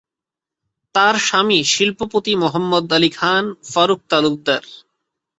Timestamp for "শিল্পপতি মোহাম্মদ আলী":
1.73-3.09